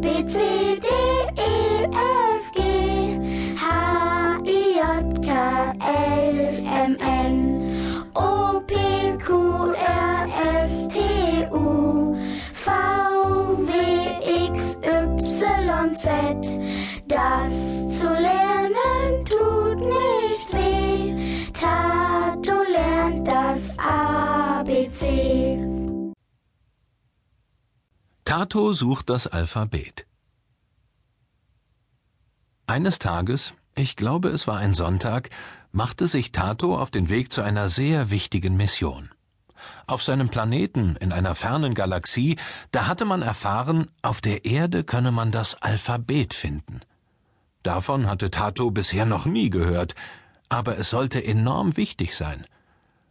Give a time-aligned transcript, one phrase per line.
[0.00, 0.88] B, C, D,
[1.36, 2.60] E, F, G,
[3.54, 8.74] H, I, J, K, L, M, N, O, P,
[9.18, 10.28] Q, R,
[10.62, 12.16] S, T, U,
[12.54, 12.70] V,
[13.58, 13.72] W,
[14.48, 16.58] X, Y, Z.
[17.06, 21.14] Das zu lernen tut nicht weh.
[21.52, 25.49] Tato lernt das ABC.
[28.30, 30.06] Tato sucht das Alphabet.
[32.68, 35.30] Eines Tages, ich glaube es war ein Sonntag,
[35.72, 39.10] machte sich Tato auf den Weg zu einer sehr wichtigen Mission.
[39.88, 42.36] Auf seinem Planeten in einer fernen Galaxie,
[42.70, 46.82] da hatte man erfahren, auf der Erde könne man das Alphabet finden.
[47.64, 49.96] Davon hatte Tato bisher noch nie gehört,
[50.48, 52.46] aber es sollte enorm wichtig sein.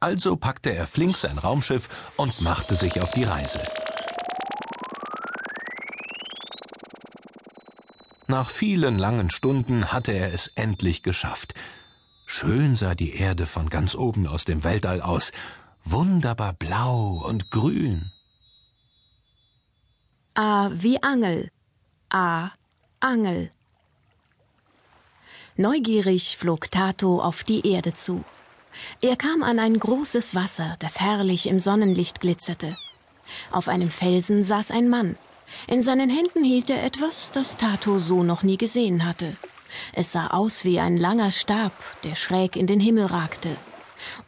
[0.00, 3.60] Also packte er flink sein Raumschiff und machte sich auf die Reise.
[8.32, 11.52] Nach vielen langen Stunden hatte er es endlich geschafft.
[12.24, 15.32] Schön sah die Erde von ganz oben aus dem Weltall aus,
[15.84, 18.10] wunderbar blau und grün.
[20.32, 21.50] A wie Angel.
[22.08, 22.52] A
[23.00, 23.50] Angel.
[25.56, 28.24] Neugierig flog Tato auf die Erde zu.
[29.02, 32.78] Er kam an ein großes Wasser, das herrlich im Sonnenlicht glitzerte.
[33.50, 35.18] Auf einem Felsen saß ein Mann.
[35.66, 39.36] In seinen Händen hielt er etwas, das Tato so noch nie gesehen hatte.
[39.92, 41.72] Es sah aus wie ein langer Stab,
[42.04, 43.56] der schräg in den Himmel ragte.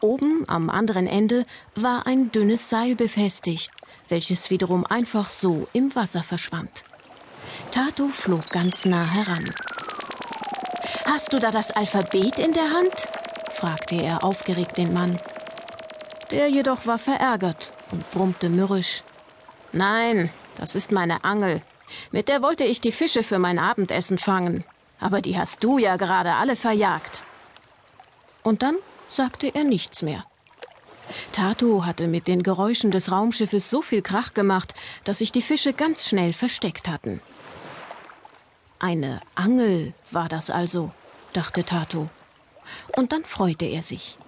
[0.01, 3.71] Oben am anderen Ende war ein dünnes Seil befestigt,
[4.09, 6.85] welches wiederum einfach so im Wasser verschwand.
[7.71, 9.51] Tato flog ganz nah heran.
[11.07, 12.95] Hast du da das Alphabet in der Hand?
[13.53, 15.19] fragte er aufgeregt den Mann.
[16.31, 19.03] Der jedoch war verärgert und brummte mürrisch.
[19.73, 21.63] Nein, das ist meine Angel.
[22.11, 24.65] Mit der wollte ich die Fische für mein Abendessen fangen.
[25.01, 27.25] Aber die hast du ja gerade alle verjagt.
[28.43, 28.77] Und dann
[29.09, 30.25] sagte er nichts mehr.
[31.33, 35.73] Tato hatte mit den Geräuschen des Raumschiffes so viel Krach gemacht, dass sich die Fische
[35.73, 37.21] ganz schnell versteckt hatten.
[38.79, 40.91] Eine Angel war das also,
[41.33, 42.09] dachte Tato.
[42.97, 44.19] Und dann freute er sich.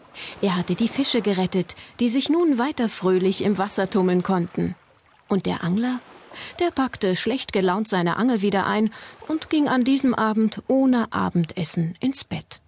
[0.40, 4.74] Er hatte die Fische gerettet, die sich nun weiter fröhlich im Wasser tummeln konnten.
[5.28, 6.00] Und der Angler?
[6.60, 8.92] Der packte schlecht gelaunt seine Angel wieder ein
[9.28, 12.60] und ging an diesem Abend ohne Abendessen ins Bett.